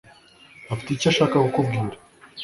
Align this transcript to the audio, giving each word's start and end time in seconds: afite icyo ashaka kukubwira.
afite 0.73 0.89
icyo 0.91 1.07
ashaka 1.11 1.35
kukubwira. 1.43 1.95